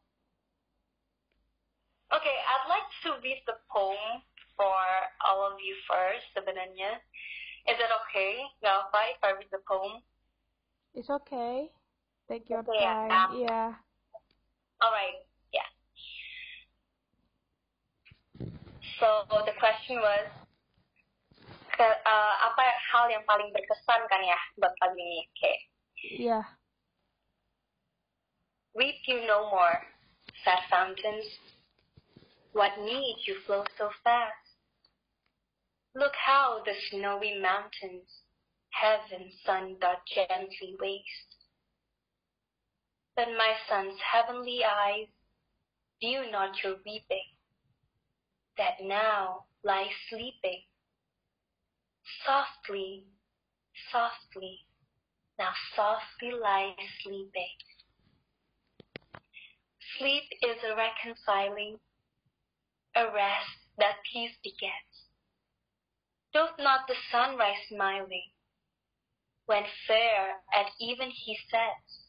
Oke, 2.15 2.31
okay, 2.31 2.37
I'd 2.47 2.71
like 2.71 2.87
to 3.03 3.19
read 3.19 3.43
the 3.43 3.59
poem 3.67 4.23
for 4.55 4.79
all 5.27 5.51
of 5.51 5.59
you 5.59 5.75
first 5.83 6.31
sebenarnya. 6.31 6.95
Is 7.67 7.75
it 7.75 7.91
okay? 8.07 8.39
Gak 8.63 8.87
apa 8.87 8.99
if 9.11 9.19
I 9.19 9.35
read 9.35 9.51
the 9.51 9.59
poem? 9.67 9.99
It's 10.95 11.11
okay. 11.11 11.67
Take 12.31 12.47
your 12.47 12.63
okay, 12.63 12.79
time. 12.79 13.11
Yeah. 13.11 13.27
yeah. 13.35 13.69
Alright. 14.79 15.32
So 18.99 19.25
the 19.45 19.53
question 19.57 19.97
was, 19.97 20.27
ke, 21.73 21.81
uh, 21.81 22.33
apa 22.45 22.63
hal 22.93 23.09
yang 23.09 23.25
paling 23.25 23.49
berkesan 23.49 24.01
kan 24.05 24.21
ya 24.21 24.37
buat 24.61 24.73
pagi 24.77 25.01
ini? 25.01 25.19
Oke. 25.25 25.29
Okay. 25.33 25.57
Yeah. 26.21 26.45
Weep 28.77 29.01
you 29.09 29.25
no 29.25 29.49
more, 29.49 29.81
sad 30.45 30.61
fountains. 30.69 31.25
What 32.53 32.77
need 32.77 33.17
you 33.25 33.41
flow 33.45 33.65
so 33.77 33.89
fast? 34.05 34.45
Look 35.97 36.13
how 36.13 36.61
the 36.65 36.73
snowy 36.89 37.37
mountains, 37.41 38.09
heaven 38.73 39.29
sun 39.45 39.77
doth 39.81 40.05
gently 40.09 40.77
waste. 40.77 41.31
But 43.17 43.29
my 43.37 43.57
son's 43.69 43.97
heavenly 44.01 44.61
eyes 44.65 45.09
view 46.01 46.29
not 46.29 46.57
your 46.61 46.77
weeping 46.85 47.32
that 48.57 48.81
now 48.81 49.45
lies 49.63 49.93
sleeping. 50.09 50.61
Softly, 52.25 53.05
softly, 53.91 54.59
now 55.39 55.51
softly 55.75 56.31
lies 56.31 56.75
sleeping. 57.03 57.57
Sleep 59.97 60.23
is 60.41 60.57
a 60.63 60.75
reconciling, 60.75 61.77
a 62.95 63.05
rest 63.05 63.57
that 63.77 63.95
peace 64.11 64.35
begets. 64.43 65.09
Doth 66.33 66.57
not 66.57 66.87
the 66.87 66.95
sunrise 67.11 67.57
smiling, 67.69 68.31
when 69.45 69.63
fair 69.87 70.41
at 70.53 70.71
even 70.79 71.09
he 71.09 71.37
sets? 71.49 72.07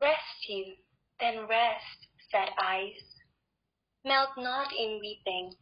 Rest 0.00 0.48
you, 0.48 0.74
then 1.18 1.46
rest, 1.48 2.08
sad 2.30 2.50
eyes 2.62 3.13
melt 4.04 4.36
not 4.36 4.68
in 4.72 5.00
weeping, 5.00 5.54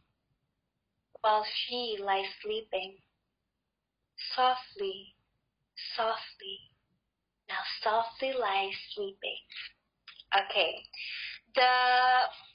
while 1.21 1.45
she 1.45 1.97
lies 1.99 2.27
sleeping. 2.43 2.97
Softly, 4.35 5.15
softly, 5.95 6.59
now 7.47 7.63
softly 7.81 8.33
lies 8.33 8.75
sleeping. 8.93 9.41
Okay, 10.35 10.83
the 11.55 11.75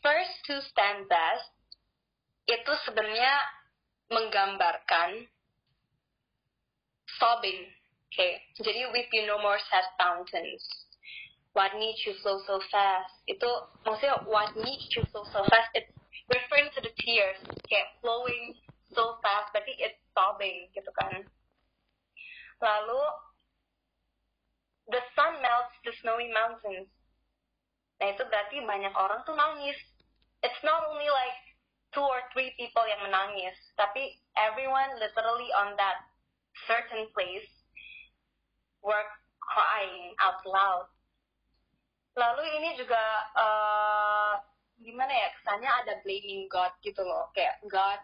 first 0.03 0.33
two 0.47 0.61
stanzas 0.69 1.41
itu 2.49 2.73
sebenarnya 2.85 3.35
menggambarkan 4.13 5.29
sobbing. 7.17 7.69
Okay, 8.09 8.41
jadi 8.61 8.89
weep 8.93 9.09
you 9.13 9.29
no 9.29 9.39
more 9.41 9.61
sad 9.69 9.85
fountains 10.01 10.88
what 11.53 11.73
needs 11.77 12.01
you 12.05 12.15
flow 12.21 12.41
so 12.45 12.61
fast. 12.69 13.13
Itu 13.25 13.49
maksudnya 13.87 14.25
what 14.29 14.53
needs 14.57 14.89
you 14.93 15.05
flow 15.13 15.25
so 15.33 15.45
fast 15.49 15.69
it's 15.73 15.93
referring 16.29 16.69
to 16.77 16.81
the 16.85 16.93
tears. 17.01 17.41
Kayak 17.69 17.97
flowing 18.01 18.57
so 18.93 19.17
fast 19.25 19.53
berarti 19.55 19.73
it's 19.81 20.01
sobbing 20.13 20.69
gitu 20.77 20.91
kan. 20.97 21.25
Lalu 22.61 23.03
the 24.93 25.03
sun 25.17 25.41
melts 25.41 25.77
the 25.85 25.93
snowy 26.05 26.29
mountains. 26.33 26.91
Nah 27.99 28.15
itu 28.15 28.23
berarti 28.29 28.63
banyak 28.63 28.95
orang 28.95 29.21
tuh 29.25 29.35
nangis. 29.35 29.79
It's 30.45 30.63
not 30.63 30.87
only 30.87 31.11
like 31.11 31.39
two 31.93 32.05
or 32.05 32.21
three 32.37 32.53
people 32.61 32.85
yang 32.85 33.01
menangis 33.01 33.57
tapi 33.81 34.21
everyone 34.37 34.93
literally 35.01 35.49
on 35.57 35.73
that 35.81 36.05
certain 36.69 37.09
place 37.17 37.49
were 38.85 39.09
crying 39.41 40.13
out 40.21 40.41
loud 40.45 40.87
lalu 42.19 42.43
ini 42.59 42.75
juga 42.75 42.99
uh, 43.39 44.35
gimana 44.83 45.11
ya 45.15 45.29
kesannya 45.39 45.71
ada 45.71 45.95
blaming 46.03 46.51
God 46.51 46.75
gitu 46.83 47.03
loh. 47.07 47.31
Kayak 47.33 47.63
God 47.71 48.03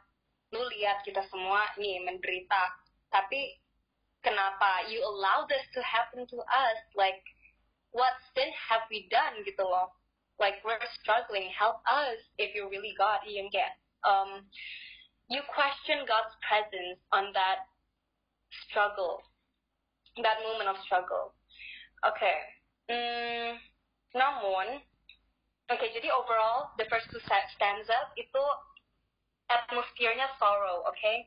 lu 0.54 0.62
lihat 0.78 1.02
kita 1.02 1.26
semua 1.26 1.66
nih 1.74 1.98
menderita. 2.06 2.78
Tapi 3.10 3.58
kenapa 4.22 4.86
you 4.86 5.02
allow 5.02 5.42
this 5.50 5.66
to 5.74 5.82
happen 5.82 6.22
to 6.30 6.38
us? 6.46 6.78
Like 6.94 7.18
what 7.90 8.14
sin 8.38 8.50
have 8.70 8.86
we 8.86 9.10
done? 9.10 9.42
Gitu 9.42 9.62
loh. 9.66 9.90
Like 10.38 10.62
we're 10.62 10.78
struggling. 11.02 11.50
Help 11.50 11.82
us 11.90 12.18
if 12.38 12.54
you 12.54 12.70
really 12.70 12.94
God. 12.94 13.22
Yang 13.26 13.58
kayak 13.58 13.74
um, 14.06 14.46
you 15.26 15.42
question 15.50 16.06
God's 16.06 16.34
presence 16.46 17.02
on 17.10 17.34
that 17.34 17.66
struggle. 18.70 19.26
That 20.22 20.38
moment 20.46 20.70
of 20.70 20.78
struggle. 20.86 21.34
Okay. 22.06 22.38
Mm, 22.86 23.58
namun, 24.14 24.78
oke 25.66 25.74
okay, 25.74 25.90
jadi 25.90 26.08
overall 26.14 26.70
the 26.78 26.86
first 26.86 27.10
two 27.10 27.18
stanzas 27.26 28.06
itu 28.14 28.42
atmosfernya 29.50 30.30
sorrow, 30.38 30.86
oke? 30.86 30.94
Okay? 30.94 31.26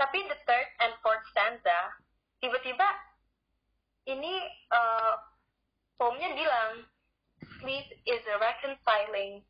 Tapi 0.00 0.26
the 0.26 0.38
third 0.48 0.68
and 0.82 0.96
fourth 1.04 1.22
stanza 1.30 1.94
tiba-tiba 2.42 2.88
ini 4.10 4.42
uh, 4.74 5.14
poemnya 6.00 6.34
bilang 6.34 6.88
sleep 7.60 7.86
is 8.08 8.24
a 8.26 8.36
reconciling. 8.40 9.44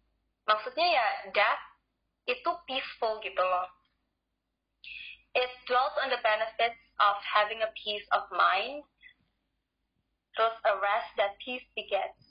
Maksudnya 0.44 0.87
ya 0.90 1.07
death 1.33 1.64
itu 2.29 2.51
peaceful 2.68 3.23
gitu 3.25 3.40
loh. 3.40 3.68
It 5.35 5.51
dwells 5.66 5.97
on 5.99 6.14
the 6.14 6.23
benefits 6.23 6.79
of 7.03 7.16
having 7.25 7.59
a 7.64 7.75
peace 7.75 8.07
of 8.14 8.23
mind, 8.31 8.87
terus 10.38 10.55
a 10.62 10.79
rest 10.79 11.11
that 11.18 11.35
peace 11.42 11.66
begets 11.75 12.24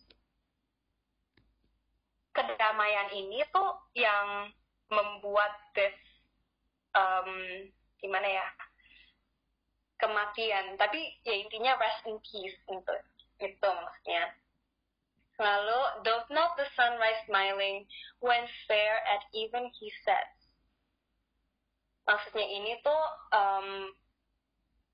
kedamaian 2.33 3.09
ini 3.13 3.45
tuh 3.53 3.77
yang 3.93 4.49
membuat 4.89 5.53
this 5.77 5.95
um, 6.97 7.29
gimana 8.01 8.27
ya 8.27 8.47
kematian. 10.01 10.75
Tapi 10.75 10.99
ya 11.23 11.33
intinya 11.37 11.77
rest 11.77 12.03
in 12.09 12.17
peace 12.25 12.57
gitu 12.67 12.95
itu 13.41 13.69
maksudnya. 13.69 14.33
Lalu 15.41 16.05
does 16.05 16.27
not 16.29 16.53
the 16.57 16.67
sunrise 16.77 17.17
smiling 17.25 17.89
when 18.21 18.45
fair 18.69 19.01
at 19.09 19.25
even 19.33 19.65
he 19.81 19.89
sets? 20.05 20.37
Maksudnya 22.05 22.45
ini 22.45 22.77
tuh 22.85 23.03
um, 23.33 23.89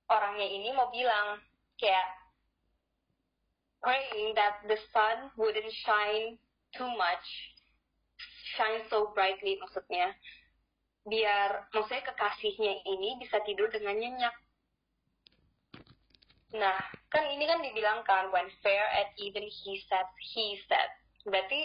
orangnya 0.08 0.48
ini 0.48 0.70
mau 0.72 0.88
bilang 0.94 1.44
kayak 1.76 2.08
praying 3.84 4.36
that 4.36 4.64
the 4.68 4.80
sun 4.92 5.32
wouldn't 5.36 5.74
shine 5.84 6.40
too 6.76 6.90
much 6.98 7.28
shine 8.56 8.84
so 8.90 9.14
brightly 9.16 9.58
maksudnya. 9.62 10.14
Biar 11.08 11.72
maksudnya 11.74 12.06
kekasihnya 12.12 12.74
ini 12.86 13.18
bisa 13.22 13.40
tidur 13.48 13.72
dengan 13.72 13.98
nyenyak. 13.98 14.36
Nah 16.58 16.82
kan 17.14 17.24
ini 17.30 17.46
kan 17.46 17.62
dibilang 17.62 18.02
kan 18.06 18.34
when 18.34 18.50
fair 18.62 18.86
at 18.94 19.14
even 19.22 19.46
he 19.46 19.80
said 19.88 20.06
he 20.34 20.58
said. 20.68 20.90
Berarti 21.26 21.62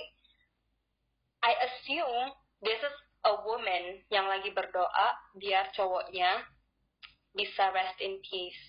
I 1.45 1.53
assume 1.69 2.33
this 2.65 2.81
is 2.81 2.97
a 3.25 3.35
woman 3.45 4.01
yang 4.09 4.29
lagi 4.29 4.53
berdoa 4.53 5.09
biar 5.37 5.73
cowoknya 5.77 6.45
bisa 7.37 7.73
rest 7.73 7.99
in 8.01 8.21
peace. 8.25 8.65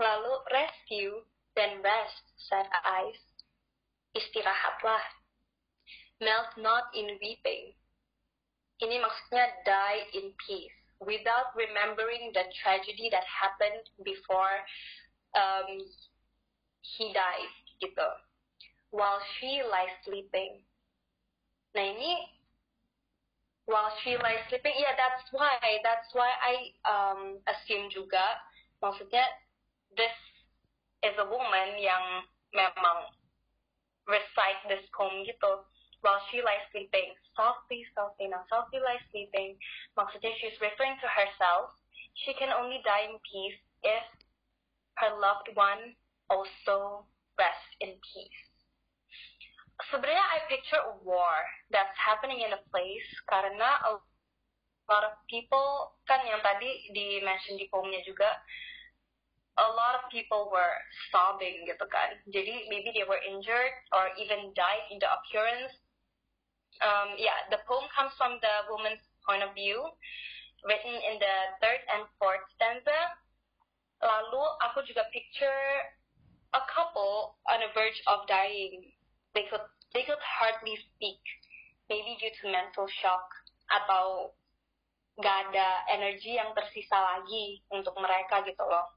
Lalu 0.00 0.34
rescue 0.50 1.22
dan 1.54 1.78
rest 1.84 2.24
said 2.48 2.66
eyes 2.82 3.20
istirahatlah. 4.12 5.02
melt 6.22 6.54
not 6.56 6.94
in 6.94 7.18
weeping. 7.18 7.74
Ini 8.78 8.96
maksudnya 9.02 9.46
die 9.66 10.02
in 10.14 10.30
peace 10.38 10.74
without 11.02 11.50
remembering 11.58 12.30
the 12.30 12.46
tragedy 12.62 13.10
that 13.10 13.26
happened 13.26 13.82
before 14.06 14.62
um, 15.34 15.82
he 16.82 17.10
died 17.10 17.52
gitu. 17.82 18.08
While 18.94 19.18
she 19.38 19.66
lies 19.66 19.94
sleeping. 20.06 20.62
Nah 21.74 21.86
ini 21.86 22.30
while 23.66 23.90
she 24.02 24.18
lies 24.18 24.42
sleeping, 24.50 24.74
yeah 24.78 24.94
that's 24.94 25.26
why 25.34 25.58
that's 25.82 26.10
why 26.14 26.30
I 26.38 26.54
um, 26.86 27.20
assume 27.50 27.90
juga 27.90 28.42
maksudnya 28.82 29.22
this 29.94 30.14
is 31.02 31.14
a 31.18 31.26
woman 31.26 31.78
yang 31.78 32.26
memang 32.50 33.10
recite 34.08 34.60
this 34.66 34.82
poem 34.94 35.22
gitu 35.26 35.62
while 36.02 36.18
she 36.28 36.42
lies 36.42 36.62
sleeping. 36.74 37.14
Softly, 37.38 37.86
softly, 37.94 38.26
now 38.28 38.42
softly 38.50 38.82
lies 38.82 39.02
sleeping. 39.14 39.54
Maksudnya 39.94 40.34
she's 40.42 40.58
referring 40.58 40.98
to 40.98 41.08
herself. 41.08 41.72
She 42.26 42.34
can 42.36 42.52
only 42.52 42.82
die 42.84 43.08
in 43.08 43.16
peace 43.22 43.58
if 43.86 44.04
her 45.00 45.14
loved 45.16 45.48
one 45.54 45.96
also 46.28 47.08
rests 47.38 47.72
in 47.80 47.96
peace. 48.02 48.42
Sebenarnya 49.88 50.22
I 50.22 50.38
picture 50.46 50.78
a 50.78 50.94
war 51.02 51.32
that's 51.72 51.96
happening 51.96 52.44
in 52.44 52.52
a 52.54 52.62
place 52.70 53.08
karena 53.26 53.80
a 53.88 53.92
lot 54.90 55.02
of 55.08 55.14
people 55.26 55.96
kan 56.04 56.20
yang 56.28 56.38
tadi 56.44 56.92
di 56.92 57.18
mention 57.24 57.56
di 57.56 57.66
poemnya 57.72 58.04
juga 58.04 58.28
a 59.60 59.68
lot 59.76 60.00
of 60.00 60.08
people 60.08 60.48
were 60.48 60.76
sobbing 61.12 61.68
gitu 61.68 61.84
kan. 61.92 62.16
Jadi 62.32 62.72
maybe 62.72 62.92
they 62.96 63.04
were 63.04 63.20
injured 63.20 63.74
or 63.92 64.08
even 64.16 64.52
died 64.56 64.84
in 64.88 64.96
the 64.96 65.08
occurrence 65.08 65.76
um, 66.80 67.14
yeah, 67.20 67.36
the 67.52 67.60
poem 67.68 67.84
comes 67.92 68.12
from 68.16 68.40
the 68.40 68.54
woman's 68.72 69.04
point 69.28 69.44
of 69.44 69.52
view, 69.52 69.84
written 70.64 70.94
in 70.94 71.20
the 71.20 71.36
third 71.60 71.82
and 71.92 72.08
fourth 72.16 72.42
stanza. 72.56 72.96
Lalu 74.02 74.42
aku 74.66 74.82
juga 74.88 75.04
picture 75.12 75.62
a 76.56 76.62
couple 76.72 77.38
on 77.52 77.60
the 77.60 77.70
verge 77.76 78.00
of 78.08 78.24
dying. 78.26 78.90
They 79.36 79.46
could 79.52 79.62
they 79.92 80.02
could 80.02 80.20
hardly 80.20 80.74
speak, 80.96 81.20
maybe 81.92 82.16
due 82.18 82.32
to 82.42 82.44
mental 82.50 82.88
shock 82.88 83.28
atau 83.68 84.34
gak 85.20 85.52
ada 85.52 85.86
energi 85.92 86.40
yang 86.40 86.56
tersisa 86.56 86.96
lagi 86.96 87.60
untuk 87.68 87.94
mereka 88.00 88.42
gitu 88.48 88.64
loh. 88.64 88.88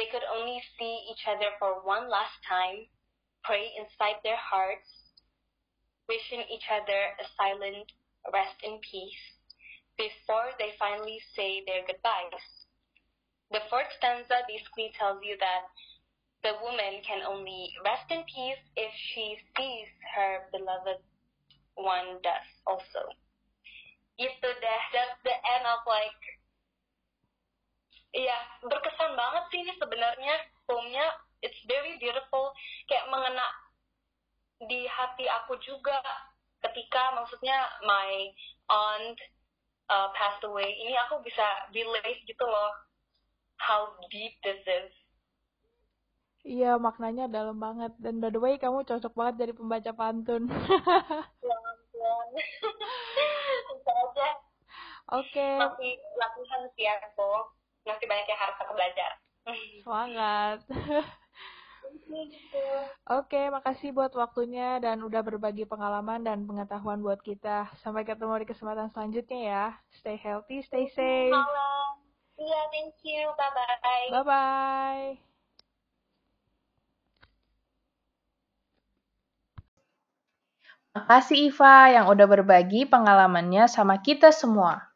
They 0.00 0.08
could 0.08 0.24
only 0.24 0.64
see 0.78 1.12
each 1.12 1.28
other 1.28 1.52
for 1.58 1.84
one 1.84 2.08
last 2.08 2.40
time, 2.48 2.88
pray 3.44 3.68
inside 3.76 4.16
their 4.24 4.40
hearts, 4.40 4.88
wishing 6.08 6.40
each 6.48 6.64
other 6.72 7.12
a 7.20 7.28
silent 7.36 7.92
rest 8.32 8.56
in 8.64 8.80
peace 8.80 9.36
before 9.98 10.56
they 10.56 10.72
finally 10.78 11.20
say 11.36 11.62
their 11.66 11.84
goodbyes. 11.84 12.64
The 13.50 13.60
fourth 13.68 13.92
stanza 13.98 14.40
basically 14.48 14.90
tells 14.96 15.20
you 15.22 15.36
that 15.36 15.68
the 16.40 16.56
woman 16.64 17.04
can 17.04 17.20
only 17.20 17.68
rest 17.84 18.08
in 18.08 18.24
peace 18.24 18.64
if 18.76 18.94
she 19.12 19.36
sees 19.54 19.88
her 20.16 20.48
beloved 20.50 21.04
one 21.74 22.22
does 22.24 22.48
also. 22.66 23.04
Itu 24.16 24.48
deh, 24.48 24.82
that's 24.96 25.20
the 25.24 25.36
end 25.36 25.68
of 25.68 25.84
like 25.84 26.39
Iya, 28.10 28.38
berkesan 28.66 29.14
banget 29.14 29.44
sih 29.54 29.58
ini 29.62 29.72
sebenarnya 29.78 30.34
poemnya. 30.66 31.06
It's 31.40 31.56
very 31.64 31.96
beautiful, 31.96 32.52
kayak 32.84 33.08
mengena 33.08 33.46
di 34.68 34.84
hati 34.84 35.24
aku 35.24 35.56
juga 35.64 35.96
ketika 36.60 37.16
maksudnya 37.16 37.64
my 37.80 38.28
aunt 38.68 39.16
uh, 39.88 40.12
passed 40.12 40.44
away 40.44 40.68
ini 40.76 40.92
aku 41.08 41.24
bisa 41.24 41.44
relate 41.72 42.20
gitu 42.28 42.44
loh 42.44 42.70
how 43.56 43.88
deep 44.12 44.36
this 44.44 44.60
is 44.68 44.92
Iya, 46.40 46.80
maknanya 46.80 47.28
dalam 47.28 47.60
banget. 47.60 47.92
Dan 48.00 48.16
by 48.16 48.32
the 48.32 48.40
way, 48.40 48.56
kamu 48.56 48.80
cocok 48.88 49.12
banget 49.12 49.44
jadi 49.44 49.52
pembaca 49.52 49.92
pantun. 49.92 50.48
ya 51.44 51.56
ampun. 51.68 52.28
Bisa 53.76 53.92
aja. 53.92 54.28
Oke. 55.20 55.36
Okay. 55.36 55.54
Masih 55.60 55.92
latihan 56.16 56.62
sih 56.72 56.88
aku. 56.88 57.59
Masih 57.86 58.06
banyak 58.06 58.26
yang 58.28 58.40
harus 58.40 58.56
aku 58.60 58.72
belajar. 58.76 59.10
Semangat. 59.82 60.58
Oke, 63.10 63.50
makasih 63.50 63.90
buat 63.90 64.12
waktunya 64.14 64.78
dan 64.78 65.02
udah 65.02 65.22
berbagi 65.24 65.66
pengalaman 65.66 66.22
dan 66.22 66.46
pengetahuan 66.46 67.02
buat 67.02 67.18
kita. 67.22 67.70
Sampai 67.82 68.06
ketemu 68.06 68.44
di 68.44 68.46
kesempatan 68.50 68.90
selanjutnya 68.92 69.40
ya. 69.40 69.64
Stay 69.94 70.18
healthy, 70.20 70.62
stay 70.62 70.86
safe. 70.92 71.34
Halo. 71.34 71.98
Iya, 72.40 72.60
thank 72.72 72.96
you. 73.04 73.28
Bye-bye. 73.36 74.08
Bye-bye. 74.12 75.20
Makasih 80.90 81.54
Iva 81.54 81.86
yang 81.94 82.10
udah 82.10 82.26
berbagi 82.26 82.82
pengalamannya 82.82 83.70
sama 83.70 84.02
kita 84.02 84.34
semua. 84.34 84.89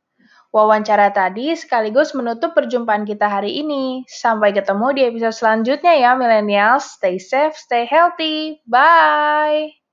Wawancara 0.55 1.11
tadi 1.11 1.51
sekaligus 1.59 2.14
menutup 2.14 2.55
perjumpaan 2.55 3.03
kita 3.03 3.27
hari 3.27 3.59
ini. 3.59 4.07
Sampai 4.07 4.55
ketemu 4.55 4.87
di 4.95 5.03
episode 5.03 5.35
selanjutnya 5.35 5.99
ya, 5.99 6.14
millennials. 6.14 6.95
Stay 6.95 7.19
safe, 7.19 7.59
stay 7.59 7.83
healthy. 7.90 8.62
Bye! 8.62 9.84